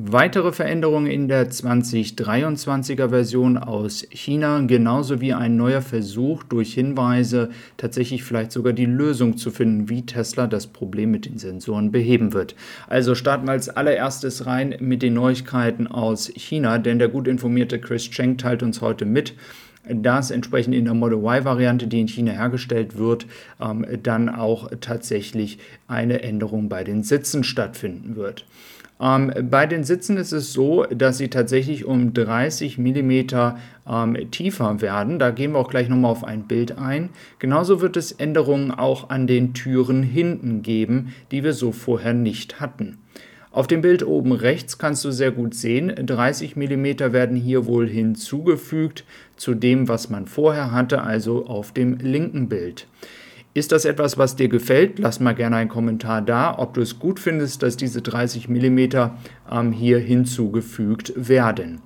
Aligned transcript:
Weitere 0.00 0.52
Veränderungen 0.52 1.10
in 1.10 1.26
der 1.26 1.50
2023er 1.50 3.08
Version 3.08 3.58
aus 3.58 4.06
China, 4.10 4.60
genauso 4.60 5.20
wie 5.20 5.32
ein 5.32 5.56
neuer 5.56 5.82
Versuch 5.82 6.44
durch 6.44 6.72
Hinweise 6.72 7.50
tatsächlich 7.78 8.22
vielleicht 8.22 8.52
sogar 8.52 8.72
die 8.72 8.86
Lösung 8.86 9.36
zu 9.36 9.50
finden, 9.50 9.88
wie 9.88 10.06
Tesla 10.06 10.46
das 10.46 10.68
Problem 10.68 11.10
mit 11.10 11.26
den 11.26 11.38
Sensoren 11.38 11.90
beheben 11.90 12.32
wird. 12.32 12.54
Also 12.86 13.16
starten 13.16 13.48
wir 13.48 13.50
als 13.50 13.70
allererstes 13.70 14.46
rein 14.46 14.76
mit 14.78 15.02
den 15.02 15.14
Neuigkeiten 15.14 15.88
aus 15.88 16.30
China, 16.36 16.78
denn 16.78 17.00
der 17.00 17.08
gut 17.08 17.26
informierte 17.26 17.80
Chris 17.80 18.08
Cheng 18.08 18.38
teilt 18.38 18.62
uns 18.62 18.80
heute 18.80 19.04
mit, 19.04 19.34
dass 19.88 20.30
entsprechend 20.30 20.76
in 20.76 20.84
der 20.84 20.94
Model 20.94 21.18
Y-Variante, 21.18 21.88
die 21.88 22.00
in 22.00 22.08
China 22.08 22.30
hergestellt 22.30 22.98
wird, 22.98 23.26
ähm, 23.60 23.84
dann 24.04 24.28
auch 24.28 24.70
tatsächlich 24.80 25.58
eine 25.88 26.22
Änderung 26.22 26.68
bei 26.68 26.84
den 26.84 27.02
Sitzen 27.02 27.42
stattfinden 27.42 28.14
wird. 28.14 28.44
Ähm, 29.00 29.32
bei 29.50 29.66
den 29.66 29.84
Sitzen 29.84 30.16
ist 30.16 30.32
es 30.32 30.52
so, 30.52 30.84
dass 30.84 31.18
sie 31.18 31.28
tatsächlich 31.28 31.84
um 31.84 32.14
30 32.14 32.78
mm 32.78 33.10
ähm, 33.88 34.30
tiefer 34.30 34.80
werden. 34.80 35.18
Da 35.18 35.30
gehen 35.30 35.52
wir 35.52 35.58
auch 35.58 35.70
gleich 35.70 35.88
nochmal 35.88 36.10
auf 36.10 36.24
ein 36.24 36.44
Bild 36.44 36.78
ein. 36.78 37.10
Genauso 37.38 37.80
wird 37.80 37.96
es 37.96 38.12
Änderungen 38.12 38.70
auch 38.70 39.10
an 39.10 39.26
den 39.26 39.54
Türen 39.54 40.02
hinten 40.02 40.62
geben, 40.62 41.14
die 41.30 41.44
wir 41.44 41.52
so 41.52 41.72
vorher 41.72 42.14
nicht 42.14 42.60
hatten. 42.60 42.98
Auf 43.50 43.66
dem 43.66 43.80
Bild 43.80 44.06
oben 44.06 44.32
rechts 44.32 44.78
kannst 44.78 45.04
du 45.04 45.10
sehr 45.10 45.30
gut 45.30 45.54
sehen, 45.54 45.92
30 45.96 46.54
mm 46.54 47.12
werden 47.12 47.36
hier 47.36 47.66
wohl 47.66 47.88
hinzugefügt 47.88 49.04
zu 49.36 49.54
dem, 49.54 49.88
was 49.88 50.10
man 50.10 50.26
vorher 50.26 50.70
hatte, 50.70 51.02
also 51.02 51.46
auf 51.46 51.72
dem 51.72 51.96
linken 51.98 52.48
Bild. 52.48 52.86
Ist 53.58 53.72
das 53.72 53.84
etwas, 53.84 54.16
was 54.16 54.36
dir 54.36 54.48
gefällt? 54.48 55.00
Lass 55.00 55.18
mal 55.18 55.34
gerne 55.34 55.56
einen 55.56 55.68
Kommentar 55.68 56.22
da, 56.22 56.56
ob 56.56 56.74
du 56.74 56.80
es 56.80 57.00
gut 57.00 57.18
findest, 57.18 57.64
dass 57.64 57.76
diese 57.76 58.02
30 58.02 58.48
mm 58.48 58.78
ähm, 59.50 59.72
hier 59.72 59.98
hinzugefügt 59.98 61.12
werden. 61.16 61.80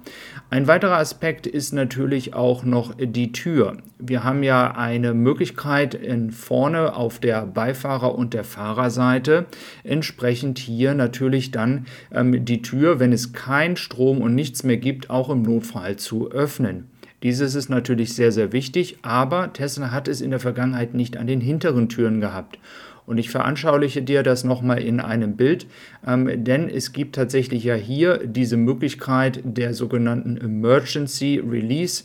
Ein 0.50 0.66
weiterer 0.66 0.98
Aspekt 0.98 1.46
ist 1.46 1.72
natürlich 1.72 2.34
auch 2.34 2.62
noch 2.62 2.94
die 2.98 3.32
Tür. 3.32 3.78
Wir 3.98 4.22
haben 4.22 4.42
ja 4.42 4.72
eine 4.72 5.14
Möglichkeit 5.14 5.94
in 5.94 6.30
vorne 6.30 6.94
auf 6.94 7.20
der 7.20 7.46
Beifahrer- 7.46 8.16
und 8.16 8.34
der 8.34 8.44
Fahrerseite 8.44 9.46
entsprechend 9.82 10.58
hier 10.58 10.92
natürlich 10.92 11.52
dann 11.52 11.86
ähm, 12.12 12.44
die 12.44 12.60
Tür, 12.60 13.00
wenn 13.00 13.14
es 13.14 13.32
kein 13.32 13.78
Strom 13.78 14.20
und 14.20 14.34
nichts 14.34 14.62
mehr 14.62 14.76
gibt, 14.76 15.08
auch 15.08 15.30
im 15.30 15.40
Notfall 15.40 15.96
zu 15.96 16.30
öffnen. 16.30 16.91
Dieses 17.22 17.54
ist 17.54 17.68
natürlich 17.68 18.14
sehr, 18.14 18.32
sehr 18.32 18.52
wichtig, 18.52 18.98
aber 19.02 19.52
Tesla 19.52 19.90
hat 19.90 20.08
es 20.08 20.20
in 20.20 20.30
der 20.30 20.40
Vergangenheit 20.40 20.94
nicht 20.94 21.16
an 21.16 21.26
den 21.26 21.40
hinteren 21.40 21.88
Türen 21.88 22.20
gehabt. 22.20 22.58
Und 23.04 23.18
ich 23.18 23.30
veranschauliche 23.30 24.02
dir 24.02 24.22
das 24.22 24.44
nochmal 24.44 24.80
in 24.80 25.00
einem 25.00 25.36
Bild, 25.36 25.66
ähm, 26.06 26.44
denn 26.44 26.68
es 26.68 26.92
gibt 26.92 27.14
tatsächlich 27.14 27.64
ja 27.64 27.74
hier 27.74 28.18
diese 28.26 28.56
Möglichkeit 28.56 29.40
der 29.44 29.74
sogenannten 29.74 30.36
Emergency 30.36 31.42
Release 31.44 32.04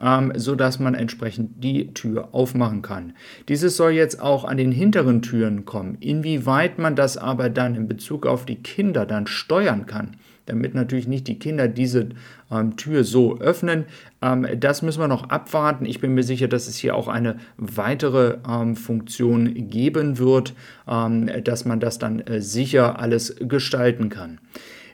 ähm, 0.00 0.32
sodass 0.36 0.78
man 0.78 0.94
entsprechend 0.94 1.62
die 1.62 1.92
Tür 1.94 2.28
aufmachen 2.32 2.82
kann. 2.82 3.14
Dieses 3.48 3.76
soll 3.76 3.92
jetzt 3.92 4.20
auch 4.20 4.44
an 4.44 4.56
den 4.56 4.72
hinteren 4.72 5.22
Türen 5.22 5.64
kommen. 5.64 5.96
Inwieweit 6.00 6.78
man 6.78 6.96
das 6.96 7.16
aber 7.16 7.48
dann 7.48 7.74
in 7.74 7.88
Bezug 7.88 8.26
auf 8.26 8.44
die 8.44 8.56
Kinder 8.56 9.06
dann 9.06 9.26
steuern 9.26 9.86
kann, 9.86 10.16
damit 10.46 10.74
natürlich 10.74 11.06
nicht 11.06 11.28
die 11.28 11.38
Kinder 11.38 11.68
diese 11.68 12.08
ähm, 12.50 12.76
Tür 12.76 13.04
so 13.04 13.38
öffnen. 13.38 13.84
Ähm, 14.22 14.46
das 14.58 14.82
müssen 14.82 15.00
wir 15.00 15.08
noch 15.08 15.28
abwarten. 15.28 15.84
Ich 15.84 16.00
bin 16.00 16.14
mir 16.14 16.22
sicher, 16.22 16.48
dass 16.48 16.68
es 16.68 16.76
hier 16.76 16.94
auch 16.94 17.08
eine 17.08 17.36
weitere 17.56 18.38
ähm, 18.48 18.76
Funktion 18.76 19.68
geben 19.68 20.18
wird, 20.18 20.54
ähm, 20.88 21.30
dass 21.44 21.64
man 21.64 21.80
das 21.80 21.98
dann 21.98 22.20
äh, 22.20 22.40
sicher 22.40 22.98
alles 22.98 23.36
gestalten 23.40 24.08
kann. 24.08 24.38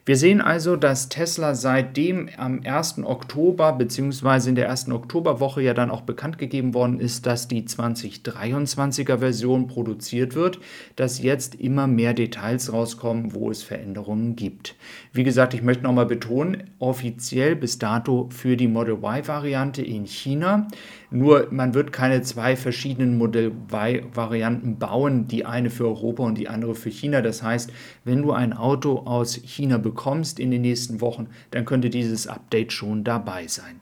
Wir 0.05 0.17
sehen 0.17 0.41
also, 0.41 0.75
dass 0.75 1.09
Tesla 1.11 1.55
seitdem 1.55 2.29
am 2.37 2.63
1. 2.65 3.05
Oktober 3.05 3.73
bzw. 3.73 4.49
in 4.49 4.57
der 4.57 4.67
ersten 4.67 4.91
Oktoberwoche 4.91 5.63
ja 5.63 5.75
dann 5.75 5.93
auch 5.93 6.01
bekannt 6.01 6.39
gegeben 6.39 6.75
worden 6.75 6.99
ist, 6.99 7.25
dass 7.25 7.47
die 7.47 7.63
2023er 7.63 9.19
Version 9.19 9.69
produziert 9.69 10.35
wird, 10.35 10.59
dass 10.97 11.23
jetzt 11.23 11.55
immer 11.55 11.87
mehr 11.87 12.15
Details 12.15 12.73
rauskommen, 12.73 13.33
wo 13.33 13.49
es 13.49 13.63
Veränderungen 13.63 14.35
gibt. 14.35 14.75
Wie 15.13 15.23
gesagt, 15.23 15.55
ich 15.55 15.63
möchte 15.63 15.85
nochmal 15.85 16.07
betonen, 16.07 16.65
offiziell 16.81 17.55
bis 17.55 17.79
dato 17.79 18.29
für 18.33 18.57
die 18.57 18.67
Model 18.67 18.95
Y-Variante 18.95 19.83
in 19.83 20.07
China. 20.07 20.67
Nur 21.13 21.47
man 21.53 21.75
wird 21.75 21.93
keine 21.93 22.23
zwei 22.23 22.57
verschiedenen 22.57 23.19
Model 23.19 23.53
Y-Varianten 23.73 24.79
bauen, 24.79 25.29
die 25.29 25.45
eine 25.45 25.71
für 25.71 25.87
Europa 25.87 26.25
und 26.25 26.39
die 26.39 26.49
andere 26.49 26.75
für 26.75 26.91
China. 26.91 27.21
Das 27.21 27.45
heißt, 27.45 27.71
wenn 28.05 28.23
du 28.23 28.33
ein 28.33 28.53
Auto 28.53 29.03
aus 29.05 29.37
China 29.37 29.79
bekommst 29.79 29.92
in 30.39 30.51
den 30.51 30.63
nächsten 30.63 31.01
Wochen, 31.01 31.29
dann 31.51 31.65
könnte 31.65 31.91
dieses 31.91 32.27
Update 32.27 32.73
schon 32.73 33.05
dabei 33.05 33.47
sein. 33.47 33.81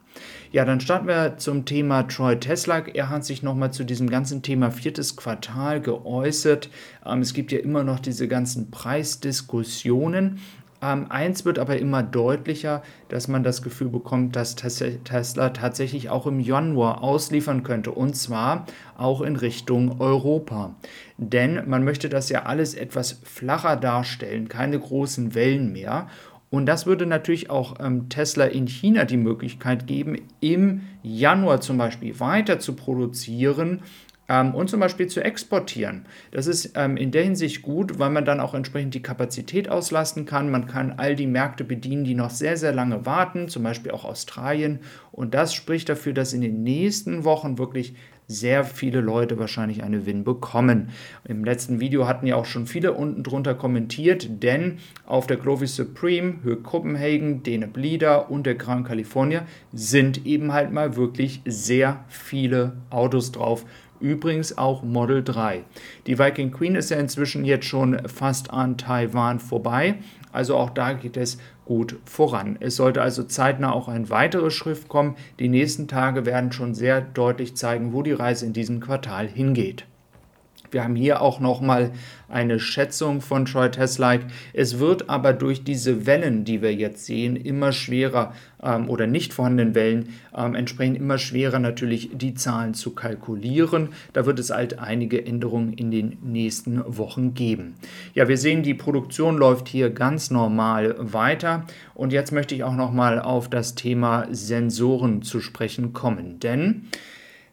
Ja, 0.52 0.64
dann 0.64 0.80
starten 0.80 1.06
wir 1.06 1.36
zum 1.38 1.64
Thema 1.64 2.02
Troy 2.08 2.36
Tesla. 2.38 2.80
Er 2.80 3.08
hat 3.08 3.24
sich 3.24 3.44
nochmal 3.44 3.72
zu 3.72 3.84
diesem 3.84 4.10
ganzen 4.10 4.42
Thema 4.42 4.72
viertes 4.72 5.14
Quartal 5.14 5.80
geäußert. 5.80 6.70
Ähm, 7.06 7.20
es 7.20 7.34
gibt 7.34 7.52
ja 7.52 7.60
immer 7.60 7.84
noch 7.84 8.00
diese 8.00 8.26
ganzen 8.26 8.70
Preisdiskussionen. 8.72 10.40
Ähm, 10.82 11.06
eins 11.10 11.44
wird 11.44 11.58
aber 11.58 11.78
immer 11.78 12.02
deutlicher, 12.02 12.82
dass 13.08 13.28
man 13.28 13.42
das 13.42 13.62
Gefühl 13.62 13.88
bekommt, 13.88 14.34
dass 14.36 14.54
Tesla 14.56 15.50
tatsächlich 15.50 16.08
auch 16.08 16.26
im 16.26 16.40
Januar 16.40 17.02
ausliefern 17.02 17.62
könnte 17.62 17.90
und 17.92 18.16
zwar 18.16 18.66
auch 18.96 19.20
in 19.20 19.36
Richtung 19.36 20.00
Europa. 20.00 20.74
Denn 21.18 21.68
man 21.68 21.84
möchte 21.84 22.08
das 22.08 22.30
ja 22.30 22.44
alles 22.44 22.74
etwas 22.74 23.20
flacher 23.24 23.76
darstellen, 23.76 24.48
keine 24.48 24.78
großen 24.78 25.34
Wellen 25.34 25.72
mehr. 25.72 26.08
Und 26.48 26.66
das 26.66 26.84
würde 26.84 27.06
natürlich 27.06 27.48
auch 27.48 27.76
ähm, 27.78 28.08
Tesla 28.08 28.46
in 28.46 28.66
China 28.66 29.04
die 29.04 29.16
Möglichkeit 29.16 29.86
geben, 29.86 30.16
im 30.40 30.82
Januar 31.02 31.60
zum 31.60 31.78
Beispiel 31.78 32.18
weiter 32.18 32.58
zu 32.58 32.74
produzieren 32.74 33.82
ähm, 34.30 34.54
und 34.54 34.70
zum 34.70 34.80
Beispiel 34.80 35.08
zu 35.08 35.22
exportieren. 35.22 36.06
Das 36.30 36.46
ist 36.46 36.72
ähm, 36.76 36.96
in 36.96 37.10
der 37.10 37.24
Hinsicht 37.24 37.62
gut, 37.62 37.98
weil 37.98 38.10
man 38.10 38.24
dann 38.24 38.40
auch 38.40 38.54
entsprechend 38.54 38.94
die 38.94 39.02
Kapazität 39.02 39.68
auslasten 39.68 40.24
kann. 40.24 40.50
Man 40.50 40.68
kann 40.68 40.94
all 40.96 41.16
die 41.16 41.26
Märkte 41.26 41.64
bedienen, 41.64 42.04
die 42.04 42.14
noch 42.14 42.30
sehr, 42.30 42.56
sehr 42.56 42.72
lange 42.72 43.04
warten, 43.04 43.48
zum 43.48 43.64
Beispiel 43.64 43.90
auch 43.90 44.04
Australien. 44.04 44.78
Und 45.10 45.34
das 45.34 45.52
spricht 45.52 45.88
dafür, 45.88 46.14
dass 46.14 46.32
in 46.32 46.40
den 46.40 46.62
nächsten 46.62 47.24
Wochen 47.24 47.58
wirklich 47.58 47.94
sehr 48.28 48.62
viele 48.62 49.00
Leute 49.00 49.40
wahrscheinlich 49.40 49.82
eine 49.82 50.06
Win 50.06 50.22
bekommen. 50.22 50.90
Im 51.26 51.44
letzten 51.44 51.80
Video 51.80 52.06
hatten 52.06 52.28
ja 52.28 52.36
auch 52.36 52.44
schon 52.44 52.66
viele 52.66 52.92
unten 52.92 53.24
drunter 53.24 53.56
kommentiert, 53.56 54.44
denn 54.44 54.78
auf 55.04 55.26
der 55.26 55.36
Clovis 55.36 55.74
Supreme, 55.74 56.34
Höhe 56.44 56.54
Copenhagen, 56.54 57.42
Dene 57.42 57.66
Blieder 57.66 58.30
und 58.30 58.46
der 58.46 58.54
Gran 58.54 58.84
California 58.84 59.44
sind 59.72 60.26
eben 60.26 60.52
halt 60.52 60.70
mal 60.70 60.94
wirklich 60.94 61.42
sehr 61.44 62.04
viele 62.06 62.74
Autos 62.90 63.32
drauf 63.32 63.64
Übrigens 64.00 64.56
auch 64.56 64.82
Model 64.82 65.22
3. 65.22 65.64
Die 66.06 66.18
Viking 66.18 66.50
Queen 66.50 66.74
ist 66.74 66.90
ja 66.90 66.98
inzwischen 66.98 67.44
jetzt 67.44 67.66
schon 67.66 68.08
fast 68.08 68.50
an 68.50 68.78
Taiwan 68.78 69.38
vorbei. 69.40 69.96
Also 70.32 70.56
auch 70.56 70.70
da 70.70 70.94
geht 70.94 71.16
es 71.16 71.38
gut 71.64 71.96
voran. 72.04 72.56
Es 72.60 72.76
sollte 72.76 73.02
also 73.02 73.22
zeitnah 73.22 73.72
auch 73.72 73.88
ein 73.88 74.10
weiteres 74.10 74.54
Schrift 74.54 74.88
kommen. 74.88 75.16
Die 75.38 75.48
nächsten 75.48 75.86
Tage 75.86 76.24
werden 76.24 76.52
schon 76.52 76.74
sehr 76.74 77.00
deutlich 77.00 77.56
zeigen, 77.56 77.92
wo 77.92 78.02
die 78.02 78.12
Reise 78.12 78.46
in 78.46 78.52
diesem 78.52 78.80
Quartal 78.80 79.28
hingeht. 79.28 79.86
Wir 80.70 80.84
haben 80.84 80.96
hier 80.96 81.20
auch 81.20 81.40
nochmal 81.40 81.90
eine 82.28 82.60
Schätzung 82.60 83.20
von 83.20 83.44
Troy 83.44 83.70
Teslike. 83.70 84.26
Es 84.52 84.78
wird 84.78 85.08
aber 85.10 85.32
durch 85.32 85.64
diese 85.64 86.06
Wellen, 86.06 86.44
die 86.44 86.62
wir 86.62 86.74
jetzt 86.74 87.06
sehen, 87.06 87.36
immer 87.36 87.72
schwerer 87.72 88.32
ähm, 88.62 88.88
oder 88.88 89.06
nicht 89.06 89.32
vorhandenen 89.32 89.74
Wellen, 89.74 90.14
ähm, 90.36 90.54
entsprechend 90.54 90.96
immer 90.96 91.18
schwerer 91.18 91.58
natürlich 91.58 92.10
die 92.12 92.34
Zahlen 92.34 92.74
zu 92.74 92.92
kalkulieren. 92.92 93.88
Da 94.12 94.26
wird 94.26 94.38
es 94.38 94.50
halt 94.50 94.78
einige 94.78 95.24
Änderungen 95.24 95.72
in 95.72 95.90
den 95.90 96.18
nächsten 96.22 96.82
Wochen 96.96 97.34
geben. 97.34 97.74
Ja, 98.14 98.28
wir 98.28 98.38
sehen, 98.38 98.62
die 98.62 98.74
Produktion 98.74 99.36
läuft 99.36 99.68
hier 99.68 99.90
ganz 99.90 100.30
normal 100.30 100.94
weiter. 100.98 101.64
Und 101.94 102.12
jetzt 102.12 102.32
möchte 102.32 102.54
ich 102.54 102.64
auch 102.64 102.76
nochmal 102.76 103.20
auf 103.20 103.50
das 103.50 103.74
Thema 103.74 104.26
Sensoren 104.30 105.22
zu 105.22 105.40
sprechen 105.40 105.92
kommen. 105.92 106.38
Denn 106.40 106.88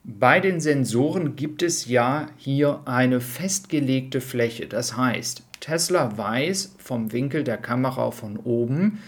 bei 0.07 0.39
den 0.39 0.61
Sensoren 0.61 1.35
gibt 1.35 1.61
es 1.61 1.87
ja 1.87 2.27
hier 2.37 2.79
eine 2.85 3.19
festgelegte 3.19 4.21
Fläche. 4.21 4.65
Das 4.65 4.95
heißt, 4.95 5.43
Tesla 5.59 6.17
weiß 6.17 6.75
vom 6.77 7.11
Winkel 7.11 7.43
der 7.43 7.57
Kamera 7.57 8.11
von 8.11 8.37
oben, 8.37 8.99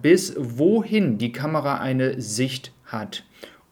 bis 0.00 0.34
wohin 0.38 1.18
die 1.18 1.32
Kamera 1.32 1.80
eine 1.80 2.20
Sicht 2.20 2.72
hat. 2.84 3.24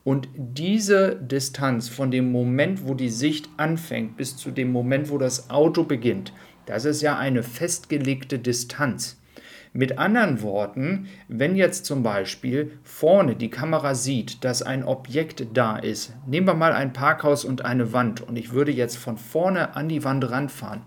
Und 0.03 0.27
diese 0.35 1.15
Distanz 1.15 1.87
von 1.87 2.11
dem 2.11 2.29
Moment, 2.29 2.85
wo 2.85 2.93
die 2.93 3.09
Sicht 3.09 3.47
anfängt, 3.55 4.17
bis 4.17 4.35
zu 4.35 4.51
dem 4.51 4.73
Moment, 4.73 5.09
wo 5.09 5.17
das 5.17 5.49
Auto 5.49 5.83
beginnt, 5.83 6.33
das 6.65 6.83
ist 6.83 7.01
ja 7.01 7.17
eine 7.17 7.41
festgelegte 7.41 8.37
Distanz. 8.37 9.18
Mit 9.71 9.99
anderen 9.99 10.41
Worten, 10.41 11.07
wenn 11.27 11.55
jetzt 11.55 11.85
zum 11.85 12.01
Beispiel 12.01 12.71
vorne 12.83 13.35
die 13.35 13.51
Kamera 13.51 13.93
sieht, 13.93 14.43
dass 14.43 14.63
ein 14.63 14.83
Objekt 14.83 15.45
da 15.53 15.77
ist, 15.77 16.13
nehmen 16.25 16.47
wir 16.47 16.55
mal 16.55 16.73
ein 16.73 16.91
Parkhaus 16.91 17.45
und 17.45 17.63
eine 17.63 17.93
Wand 17.93 18.21
und 18.21 18.35
ich 18.35 18.51
würde 18.51 18.71
jetzt 18.71 18.97
von 18.97 19.17
vorne 19.17 19.75
an 19.75 19.87
die 19.87 20.03
Wand 20.03 20.29
ranfahren, 20.31 20.81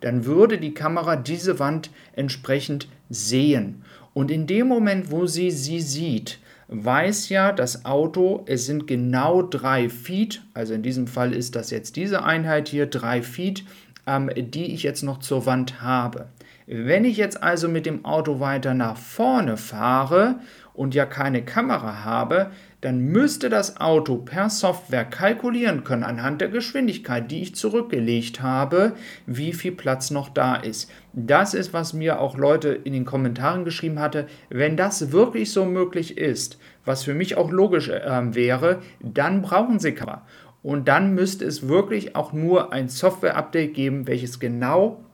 dann 0.00 0.24
würde 0.24 0.58
die 0.58 0.74
Kamera 0.74 1.14
diese 1.14 1.60
Wand 1.60 1.90
entsprechend 2.16 2.88
sehen. 3.08 3.84
Und 4.14 4.32
in 4.32 4.48
dem 4.48 4.66
Moment, 4.66 5.12
wo 5.12 5.26
sie 5.26 5.52
sie 5.52 5.80
sieht, 5.80 6.40
weiß 6.66 7.28
ja 7.28 7.52
das 7.52 7.84
Auto, 7.84 8.42
es 8.46 8.66
sind 8.66 8.88
genau 8.88 9.42
drei 9.42 9.88
Feet, 9.88 10.42
also 10.54 10.74
in 10.74 10.82
diesem 10.82 11.06
Fall 11.06 11.32
ist 11.32 11.54
das 11.54 11.70
jetzt 11.70 11.94
diese 11.94 12.24
Einheit 12.24 12.68
hier, 12.68 12.86
drei 12.86 13.22
Feet, 13.22 13.64
ähm, 14.08 14.28
die 14.34 14.74
ich 14.74 14.82
jetzt 14.82 15.02
noch 15.02 15.20
zur 15.20 15.46
Wand 15.46 15.82
habe. 15.82 16.26
Wenn 16.66 17.04
ich 17.04 17.18
jetzt 17.18 17.42
also 17.42 17.68
mit 17.68 17.84
dem 17.84 18.06
Auto 18.06 18.40
weiter 18.40 18.72
nach 18.72 18.96
vorne 18.96 19.58
fahre 19.58 20.36
und 20.72 20.94
ja 20.94 21.04
keine 21.04 21.44
Kamera 21.44 22.04
habe, 22.04 22.52
dann 22.80 23.00
müsste 23.00 23.50
das 23.50 23.80
Auto 23.82 24.16
per 24.16 24.48
Software 24.48 25.04
kalkulieren 25.04 25.84
können 25.84 26.04
anhand 26.04 26.40
der 26.40 26.48
Geschwindigkeit, 26.48 27.30
die 27.30 27.42
ich 27.42 27.54
zurückgelegt 27.54 28.40
habe, 28.40 28.94
wie 29.26 29.52
viel 29.52 29.72
Platz 29.72 30.10
noch 30.10 30.30
da 30.30 30.56
ist. 30.56 30.90
Das 31.12 31.52
ist, 31.52 31.74
was 31.74 31.92
mir 31.92 32.18
auch 32.18 32.38
Leute 32.38 32.70
in 32.70 32.94
den 32.94 33.04
Kommentaren 33.04 33.64
geschrieben 33.64 34.00
hatte. 34.00 34.26
Wenn 34.48 34.78
das 34.78 35.12
wirklich 35.12 35.52
so 35.52 35.66
möglich 35.66 36.16
ist, 36.16 36.58
was 36.86 37.04
für 37.04 37.14
mich 37.14 37.36
auch 37.36 37.50
logisch 37.50 37.90
äh, 37.90 38.34
wäre, 38.34 38.80
dann 39.00 39.42
brauchen 39.42 39.78
Sie 39.78 39.92
Kamera. 39.92 40.26
Und 40.62 40.88
dann 40.88 41.14
müsste 41.14 41.44
es 41.44 41.68
wirklich 41.68 42.16
auch 42.16 42.32
nur 42.32 42.72
ein 42.72 42.88
Software-Update 42.88 43.74
geben, 43.74 44.06
welches 44.06 44.40
genau 44.40 45.04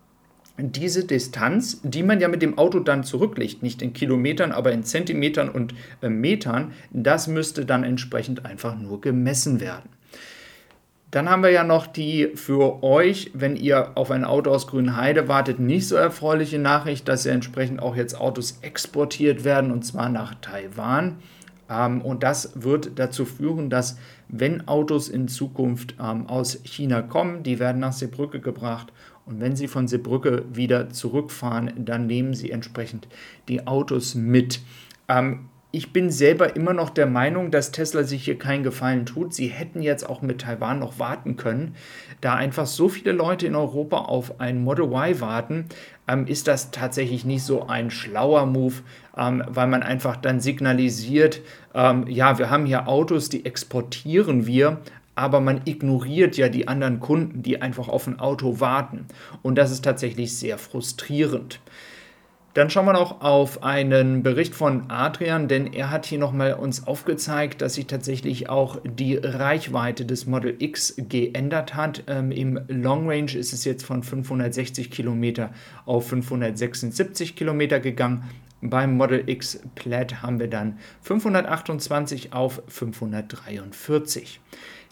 diese 0.62 1.04
Distanz, 1.04 1.80
die 1.82 2.02
man 2.02 2.20
ja 2.20 2.28
mit 2.28 2.42
dem 2.42 2.58
Auto 2.58 2.80
dann 2.80 3.04
zurücklegt, 3.04 3.62
nicht 3.62 3.82
in 3.82 3.92
Kilometern, 3.92 4.52
aber 4.52 4.72
in 4.72 4.84
Zentimetern 4.84 5.48
und 5.48 5.74
äh, 6.02 6.08
Metern, 6.08 6.72
das 6.90 7.26
müsste 7.26 7.64
dann 7.64 7.84
entsprechend 7.84 8.44
einfach 8.44 8.78
nur 8.78 9.00
gemessen 9.00 9.60
werden. 9.60 9.90
Dann 11.10 11.28
haben 11.28 11.42
wir 11.42 11.50
ja 11.50 11.64
noch 11.64 11.88
die 11.88 12.30
für 12.36 12.84
euch, 12.84 13.32
wenn 13.34 13.56
ihr 13.56 13.96
auf 13.96 14.12
ein 14.12 14.24
Auto 14.24 14.50
aus 14.50 14.68
Grünheide 14.68 15.26
wartet, 15.26 15.58
nicht 15.58 15.88
so 15.88 15.96
erfreuliche 15.96 16.60
Nachricht, 16.60 17.08
dass 17.08 17.24
ja 17.24 17.32
entsprechend 17.32 17.82
auch 17.82 17.96
jetzt 17.96 18.18
Autos 18.18 18.58
exportiert 18.62 19.42
werden 19.42 19.72
und 19.72 19.84
zwar 19.84 20.08
nach 20.08 20.36
Taiwan. 20.40 21.16
Ähm, 21.70 22.02
und 22.02 22.22
das 22.22 22.52
wird 22.62 22.98
dazu 22.98 23.24
führen, 23.24 23.70
dass 23.70 23.96
wenn 24.28 24.66
Autos 24.68 25.08
in 25.08 25.28
Zukunft 25.28 25.94
ähm, 26.00 26.26
aus 26.26 26.60
China 26.64 27.00
kommen, 27.00 27.42
die 27.42 27.58
werden 27.58 27.80
nach 27.80 27.92
Seebrücke 27.92 28.40
gebracht 28.40 28.92
und 29.24 29.40
wenn 29.40 29.54
Sie 29.54 29.68
von 29.68 29.86
Seebrücke 29.86 30.44
wieder 30.52 30.90
zurückfahren, 30.90 31.72
dann 31.84 32.06
nehmen 32.06 32.34
Sie 32.34 32.50
entsprechend 32.50 33.06
die 33.48 33.66
Autos 33.66 34.14
mit. 34.14 34.60
Ich 35.72 35.92
bin 35.92 36.10
selber 36.10 36.56
immer 36.56 36.72
noch 36.72 36.90
der 36.90 37.06
Meinung, 37.06 37.52
dass 37.52 37.70
Tesla 37.70 38.02
sich 38.02 38.24
hier 38.24 38.36
keinen 38.36 38.64
Gefallen 38.64 39.06
tut. 39.06 39.32
Sie 39.32 39.46
hätten 39.46 39.82
jetzt 39.82 40.08
auch 40.08 40.20
mit 40.20 40.40
Taiwan 40.40 40.80
noch 40.80 40.98
warten 40.98 41.36
können. 41.36 41.76
Da 42.20 42.34
einfach 42.34 42.66
so 42.66 42.88
viele 42.88 43.12
Leute 43.12 43.46
in 43.46 43.54
Europa 43.54 43.98
auf 43.98 44.40
ein 44.40 44.64
Model 44.64 44.86
Y 44.86 45.20
warten, 45.20 45.66
ähm, 46.08 46.26
ist 46.26 46.48
das 46.48 46.72
tatsächlich 46.72 47.24
nicht 47.24 47.44
so 47.44 47.68
ein 47.68 47.92
schlauer 47.92 48.46
Move, 48.46 48.82
ähm, 49.16 49.44
weil 49.46 49.68
man 49.68 49.84
einfach 49.84 50.16
dann 50.16 50.40
signalisiert, 50.40 51.40
ähm, 51.72 52.04
ja, 52.08 52.36
wir 52.40 52.50
haben 52.50 52.66
hier 52.66 52.88
Autos, 52.88 53.28
die 53.28 53.46
exportieren 53.46 54.48
wir, 54.48 54.80
aber 55.14 55.40
man 55.40 55.60
ignoriert 55.66 56.36
ja 56.36 56.48
die 56.48 56.66
anderen 56.66 56.98
Kunden, 56.98 57.42
die 57.42 57.62
einfach 57.62 57.86
auf 57.86 58.08
ein 58.08 58.18
Auto 58.18 58.58
warten. 58.58 59.06
Und 59.42 59.54
das 59.54 59.70
ist 59.70 59.84
tatsächlich 59.84 60.36
sehr 60.36 60.58
frustrierend. 60.58 61.60
Dann 62.52 62.68
schauen 62.68 62.86
wir 62.86 62.94
noch 62.94 63.20
auf 63.20 63.62
einen 63.62 64.24
Bericht 64.24 64.56
von 64.56 64.90
Adrian, 64.90 65.46
denn 65.46 65.72
er 65.72 65.90
hat 65.90 66.04
hier 66.04 66.18
nochmal 66.18 66.54
uns 66.54 66.84
aufgezeigt, 66.84 67.62
dass 67.62 67.74
sich 67.74 67.86
tatsächlich 67.86 68.48
auch 68.48 68.80
die 68.82 69.16
Reichweite 69.16 70.04
des 70.04 70.26
Model 70.26 70.56
X 70.58 70.96
geändert 70.96 71.76
hat. 71.76 72.02
Ähm, 72.08 72.32
Im 72.32 72.58
Long 72.66 73.08
Range 73.08 73.32
ist 73.32 73.52
es 73.52 73.64
jetzt 73.64 73.84
von 73.84 74.02
560 74.02 74.90
Kilometer 74.90 75.50
auf 75.86 76.08
576 76.08 77.36
Kilometer 77.36 77.78
gegangen. 77.78 78.24
Beim 78.62 78.96
Model 78.96 79.22
X 79.26 79.60
Plaid 79.76 80.20
haben 80.20 80.40
wir 80.40 80.48
dann 80.48 80.78
528 81.02 82.32
auf 82.32 82.62
543. 82.66 84.40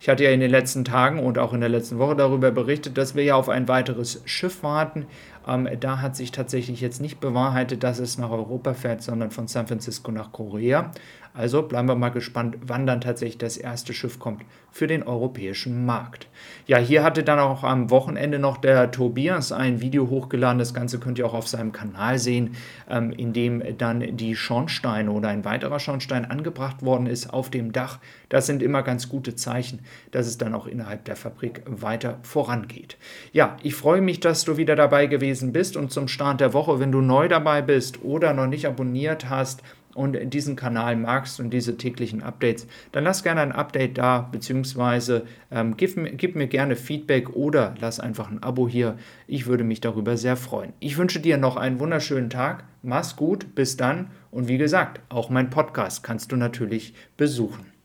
Ich 0.00 0.08
hatte 0.08 0.22
ja 0.22 0.30
in 0.30 0.38
den 0.38 0.50
letzten 0.50 0.84
Tagen 0.84 1.18
und 1.18 1.38
auch 1.38 1.52
in 1.52 1.60
der 1.60 1.68
letzten 1.68 1.98
Woche 1.98 2.14
darüber 2.14 2.52
berichtet, 2.52 2.96
dass 2.96 3.16
wir 3.16 3.24
ja 3.24 3.34
auf 3.34 3.48
ein 3.48 3.66
weiteres 3.66 4.22
Schiff 4.26 4.62
warten. 4.62 5.06
Ähm, 5.48 5.68
da 5.80 6.00
hat 6.00 6.14
sich 6.14 6.30
tatsächlich 6.30 6.80
jetzt 6.80 7.00
nicht 7.00 7.20
bewahrheitet, 7.20 7.82
dass 7.82 7.98
es 7.98 8.18
nach 8.18 8.30
Europa 8.30 8.74
fährt, 8.74 9.02
sondern 9.02 9.30
von 9.30 9.48
San 9.48 9.66
Francisco 9.66 10.12
nach 10.12 10.32
Korea. 10.32 10.92
Also 11.38 11.62
bleiben 11.62 11.86
wir 11.86 11.94
mal 11.94 12.08
gespannt, 12.08 12.56
wann 12.66 12.86
dann 12.86 13.00
tatsächlich 13.00 13.38
das 13.38 13.56
erste 13.56 13.92
Schiff 13.92 14.18
kommt 14.18 14.42
für 14.72 14.86
den 14.86 15.04
europäischen 15.04 15.86
Markt. 15.86 16.26
Ja, 16.66 16.78
hier 16.78 17.04
hatte 17.04 17.22
dann 17.22 17.38
auch 17.38 17.62
am 17.62 17.90
Wochenende 17.90 18.38
noch 18.38 18.56
der 18.56 18.90
Tobias 18.90 19.52
ein 19.52 19.80
Video 19.80 20.08
hochgeladen. 20.10 20.58
Das 20.58 20.74
Ganze 20.74 20.98
könnt 20.98 21.18
ihr 21.18 21.26
auch 21.26 21.34
auf 21.34 21.46
seinem 21.46 21.70
Kanal 21.70 22.18
sehen, 22.18 22.56
ähm, 22.90 23.12
in 23.12 23.32
dem 23.32 23.62
dann 23.78 24.16
die 24.16 24.34
Schornsteine 24.34 25.10
oder 25.10 25.28
ein 25.28 25.44
weiterer 25.44 25.78
Schornstein 25.78 26.24
angebracht 26.24 26.82
worden 26.82 27.06
ist 27.06 27.32
auf 27.32 27.50
dem 27.50 27.72
Dach. 27.72 28.00
Das 28.28 28.46
sind 28.46 28.62
immer 28.62 28.82
ganz 28.82 29.08
gute 29.08 29.36
Zeichen, 29.36 29.80
dass 30.10 30.26
es 30.26 30.38
dann 30.38 30.54
auch 30.54 30.66
innerhalb 30.66 31.04
der 31.04 31.16
Fabrik 31.16 31.62
weiter 31.66 32.18
vorangeht. 32.22 32.96
Ja, 33.32 33.56
ich 33.62 33.74
freue 33.74 34.00
mich, 34.00 34.20
dass 34.20 34.44
du 34.44 34.56
wieder 34.56 34.76
dabei 34.76 35.06
gewesen 35.38 35.52
bist 35.52 35.76
und 35.76 35.92
zum 35.92 36.08
Start 36.08 36.40
der 36.40 36.52
Woche, 36.52 36.80
wenn 36.80 36.92
du 36.92 37.00
neu 37.00 37.28
dabei 37.28 37.62
bist 37.62 38.02
oder 38.02 38.34
noch 38.34 38.46
nicht 38.46 38.66
abonniert 38.66 39.28
hast, 39.28 39.62
und 39.94 40.32
diesen 40.32 40.54
Kanal 40.54 40.94
magst 40.94 41.40
und 41.40 41.50
diese 41.50 41.76
täglichen 41.76 42.22
Updates, 42.22 42.68
dann 42.92 43.02
lass 43.02 43.24
gerne 43.24 43.40
ein 43.40 43.50
Update 43.50 43.98
da, 43.98 44.28
beziehungsweise 44.30 45.24
ähm, 45.50 45.76
gib, 45.76 45.96
gib 46.18 46.36
mir 46.36 46.46
gerne 46.46 46.76
Feedback 46.76 47.30
oder 47.30 47.74
lass 47.80 47.98
einfach 47.98 48.30
ein 48.30 48.40
Abo 48.40 48.68
hier. 48.68 48.96
Ich 49.26 49.46
würde 49.46 49.64
mich 49.64 49.80
darüber 49.80 50.16
sehr 50.16 50.36
freuen. 50.36 50.72
Ich 50.78 50.98
wünsche 50.98 51.18
dir 51.18 51.36
noch 51.36 51.56
einen 51.56 51.80
wunderschönen 51.80 52.30
Tag. 52.30 52.62
Mach's 52.82 53.16
gut, 53.16 53.56
bis 53.56 53.76
dann 53.76 54.10
und 54.30 54.46
wie 54.46 54.58
gesagt, 54.58 55.00
auch 55.08 55.30
mein 55.30 55.50
Podcast 55.50 56.04
kannst 56.04 56.30
du 56.30 56.36
natürlich 56.36 56.94
besuchen. 57.16 57.77